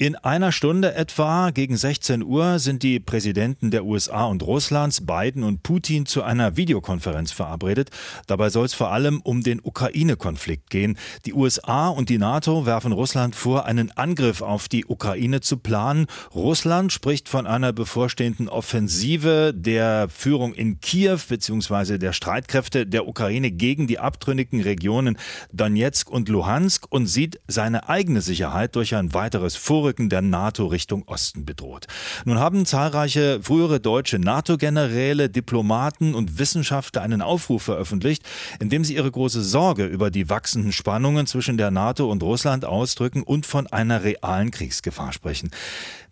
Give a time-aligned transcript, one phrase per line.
[0.00, 5.42] In einer Stunde etwa gegen 16 Uhr sind die Präsidenten der USA und Russlands, Biden
[5.42, 7.90] und Putin, zu einer Videokonferenz verabredet.
[8.26, 10.96] Dabei soll es vor allem um den Ukraine-Konflikt gehen.
[11.26, 16.06] Die USA und die NATO werfen Russland vor, einen Angriff auf die Ukraine zu planen.
[16.34, 21.98] Russland spricht von einer bevorstehenden Offensive der Führung in Kiew bzw.
[21.98, 25.18] der Streitkräfte der Ukraine gegen die abtrünnigen Regionen
[25.52, 30.66] Donetsk und Luhansk und sieht seine eigene Sicherheit durch ein weiteres Vorrücken Vorrücken der NATO
[30.66, 31.88] Richtung Osten bedroht.
[32.24, 38.22] Nun haben zahlreiche frühere deutsche NATO-Generäle, Diplomaten und Wissenschaftler einen Aufruf veröffentlicht,
[38.60, 42.64] in dem sie ihre große Sorge über die wachsenden Spannungen zwischen der NATO und Russland
[42.64, 45.50] ausdrücken und von einer realen Kriegsgefahr sprechen.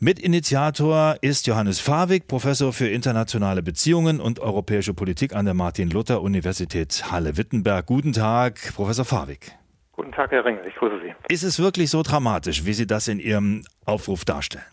[0.00, 7.86] Mitinitiator ist Johannes Fawig, Professor für internationale Beziehungen und europäische Politik an der Martin-Luther-Universität Halle-Wittenberg.
[7.86, 9.52] Guten Tag, Professor Fawig.
[9.98, 11.12] Guten Tag, Herr Ringel, ich grüße Sie.
[11.28, 14.64] Ist es wirklich so dramatisch, wie Sie das in Ihrem Aufruf darstellen?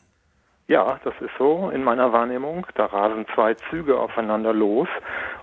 [0.68, 2.68] Ja, das ist so in meiner Wahrnehmung.
[2.76, 4.88] Da rasen zwei Züge aufeinander los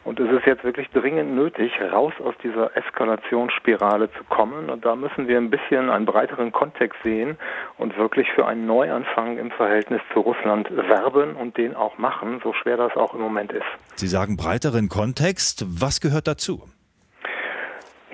[0.05, 4.95] und es ist jetzt wirklich dringend nötig, raus aus dieser Eskalationsspirale zu kommen und da
[4.95, 7.37] müssen wir ein bisschen einen breiteren Kontext sehen
[7.77, 12.53] und wirklich für einen Neuanfang im Verhältnis zu Russland werben und den auch machen, so
[12.53, 13.67] schwer das auch im Moment ist.
[13.97, 16.69] Sie sagen breiteren Kontext, was gehört dazu?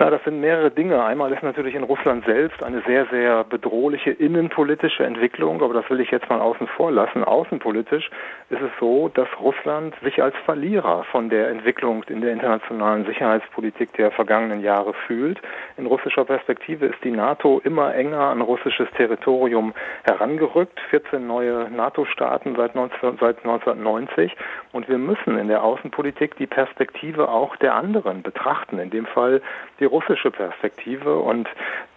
[0.01, 1.03] Na, das sind mehrere Dinge.
[1.03, 5.99] Einmal ist natürlich in Russland selbst eine sehr, sehr bedrohliche innenpolitische Entwicklung, aber das will
[5.99, 7.25] ich jetzt mal außen vor lassen.
[7.25, 8.09] Außenpolitisch
[8.49, 13.91] ist es so, dass Russland sich als Verlierer von der Entwicklung in der internationalen Sicherheitspolitik
[13.97, 15.41] der vergangenen Jahre fühlt.
[15.75, 20.79] In russischer Perspektive ist die NATO immer enger an russisches Territorium herangerückt.
[20.91, 24.33] 14 neue NATO-Staaten seit, seit 1990.
[24.71, 28.79] Und wir müssen in der Außenpolitik die Perspektive auch der anderen betrachten.
[28.79, 29.41] In dem Fall
[29.81, 31.19] die russische Perspektive.
[31.19, 31.47] Und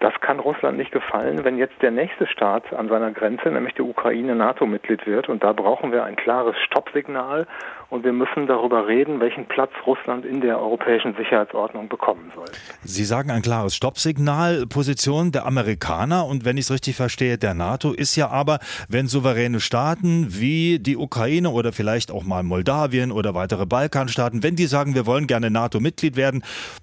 [0.01, 3.83] das kann Russland nicht gefallen, wenn jetzt der nächste Staat an seiner Grenze, nämlich die
[3.83, 5.29] Ukraine, NATO-Mitglied wird.
[5.29, 7.47] Und da brauchen wir ein klares Stoppsignal.
[7.91, 12.47] Und wir müssen darüber reden, welchen Platz Russland in der europäischen Sicherheitsordnung bekommen soll.
[12.83, 16.25] Sie sagen ein klares Stoppsignal, Position der Amerikaner.
[16.25, 20.79] Und wenn ich es richtig verstehe, der NATO ist ja aber, wenn souveräne Staaten wie
[20.79, 25.27] die Ukraine oder vielleicht auch mal Moldawien oder weitere Balkanstaaten, wenn die sagen, wir wollen
[25.27, 26.43] gerne NATO-Mitglied werden,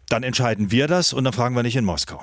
[0.10, 2.22] dann entscheiden wir das und dann fragen wir nicht in Moskau.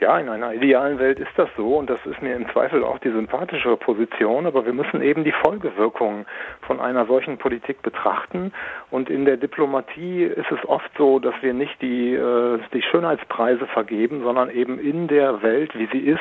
[0.00, 3.00] Ja, in einer idealen Welt ist das so und das ist mir im Zweifel auch
[3.00, 6.24] die sympathische Position, aber wir müssen eben die Folgewirkungen
[6.60, 8.52] von einer solchen Politik betrachten
[8.92, 13.66] und in der Diplomatie ist es oft so, dass wir nicht die, äh, die Schönheitspreise
[13.66, 16.20] vergeben, sondern eben in der Welt, wie sie ist,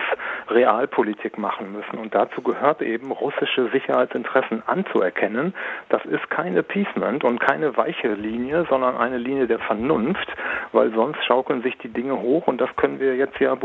[0.50, 5.54] Realpolitik machen müssen und dazu gehört eben russische Sicherheitsinteressen anzuerkennen.
[5.90, 10.28] Das ist kein Appeasement und keine weiche Linie, sondern eine Linie der Vernunft,
[10.72, 13.56] weil sonst schaukeln sich die Dinge hoch und das können wir jetzt ja.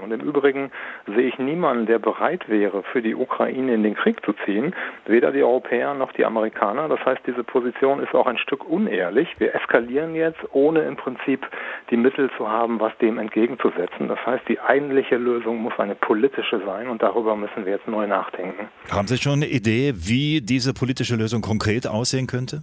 [0.00, 0.70] Und im Übrigen
[1.06, 4.74] sehe ich niemanden, der bereit wäre, für die Ukraine in den Krieg zu ziehen,
[5.06, 6.88] weder die Europäer noch die Amerikaner.
[6.88, 9.28] Das heißt, diese Position ist auch ein Stück unehrlich.
[9.38, 11.46] Wir eskalieren jetzt, ohne im Prinzip
[11.90, 14.08] die Mittel zu haben, was dem entgegenzusetzen.
[14.08, 18.06] Das heißt, die eigentliche Lösung muss eine politische sein und darüber müssen wir jetzt neu
[18.06, 18.68] nachdenken.
[18.90, 22.62] Haben Sie schon eine Idee, wie diese politische Lösung konkret aussehen könnte?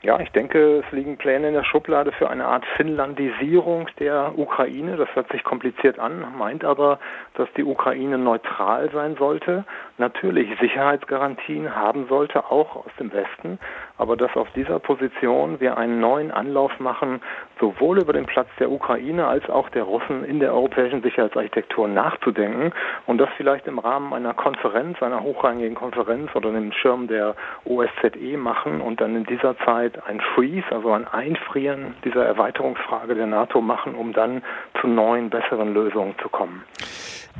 [0.00, 4.96] Ja, ich denke, es liegen Pläne in der Schublade für eine Art Finnlandisierung der Ukraine.
[4.96, 7.00] Das hört sich kompliziert an, meint aber,
[7.34, 9.64] dass die Ukraine neutral sein sollte,
[9.96, 13.58] natürlich Sicherheitsgarantien haben sollte, auch aus dem Westen,
[13.96, 17.20] aber dass auf dieser Position wir einen neuen Anlauf machen,
[17.58, 22.72] sowohl über den Platz der Ukraine als auch der Russen in der europäischen Sicherheitsarchitektur nachzudenken
[23.06, 27.34] und das vielleicht im Rahmen einer Konferenz, einer hochrangigen Konferenz oder dem Schirm der
[27.64, 33.14] OSZE machen und dann in dieser Zeit Zeit ein Freeze, also ein Einfrieren dieser Erweiterungsfrage
[33.14, 34.42] der NATO machen, um dann
[34.80, 36.62] zu neuen, besseren Lösungen zu kommen.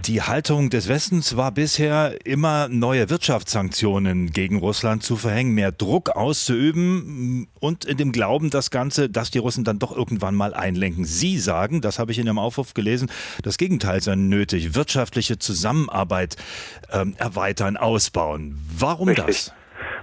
[0.07, 6.11] Die Haltung des Westens war bisher immer neue Wirtschaftssanktionen gegen Russland zu verhängen, mehr Druck
[6.11, 11.05] auszuüben und in dem Glauben, das Ganze, dass die Russen dann doch irgendwann mal einlenken.
[11.05, 13.11] Sie sagen, das habe ich in Ihrem Aufruf gelesen,
[13.43, 16.37] das Gegenteil sei nötig, wirtschaftliche Zusammenarbeit
[16.93, 18.57] ähm, erweitern, ausbauen.
[18.79, 19.27] Warum Richtig.
[19.27, 19.55] das?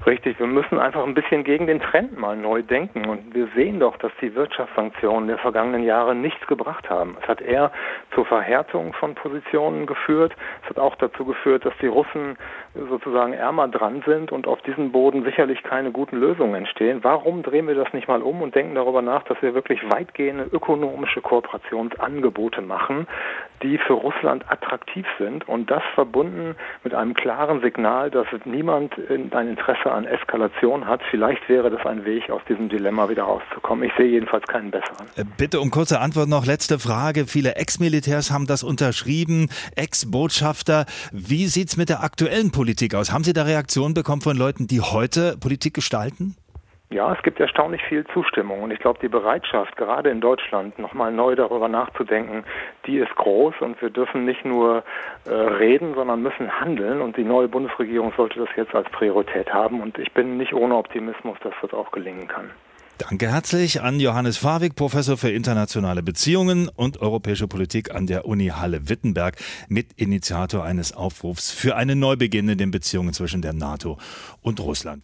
[0.06, 3.06] Richtig, wir müssen einfach ein bisschen gegen den Trend mal neu denken.
[3.08, 7.18] Und wir sehen doch, dass die Wirtschaftssanktionen der vergangenen Jahre nichts gebracht haben.
[7.24, 7.72] Es hat eher
[8.14, 10.34] zur Verhärtung von Positionen geführt.
[10.64, 12.38] Es hat auch dazu geführt, dass die Russen
[12.76, 17.00] sozusagen ärmer dran sind und auf diesem Boden sicherlich keine guten Lösungen entstehen.
[17.02, 20.44] Warum drehen wir das nicht mal um und denken darüber nach, dass wir wirklich weitgehende
[20.52, 23.08] ökonomische Kooperationsangebote machen,
[23.62, 25.48] die für Russland attraktiv sind.
[25.48, 31.02] Und das verbunden mit einem klaren Signal, dass niemand ein Interesse an Eskalation hat.
[31.10, 33.86] Vielleicht wäre das ein Weg, aus diesem Dilemma wieder rauszukommen.
[33.86, 35.08] Ich sehe jedenfalls keinen besseren.
[35.16, 36.46] Äh, bitte um kurze Antwort noch.
[36.46, 37.28] Letzte Frage.
[37.28, 40.86] Viele Ex-Militärs haben das unterschrieben, Ex-Botschafter.
[41.12, 43.12] Wie sieht es mit der aktuellen Politik aus?
[43.12, 46.36] Haben Sie da Reaktionen bekommen von Leuten, die heute Politik gestalten?
[46.96, 51.12] Ja, es gibt erstaunlich viel Zustimmung und ich glaube, die Bereitschaft, gerade in Deutschland nochmal
[51.12, 52.46] neu darüber nachzudenken,
[52.88, 54.82] die ist groß und wir dürfen nicht nur
[55.26, 59.82] äh, reden, sondern müssen handeln und die neue Bundesregierung sollte das jetzt als Priorität haben
[59.82, 62.50] und ich bin nicht ohne Optimismus, dass das auch gelingen kann.
[62.98, 68.54] Danke herzlich an Johannes Fawig, Professor für internationale Beziehungen und europäische Politik an der Uni
[68.56, 69.36] Halle-Wittenberg,
[69.68, 73.98] Mitinitiator eines Aufrufs für einen Neubeginn in den Beziehungen zwischen der NATO
[74.42, 75.04] und Russland.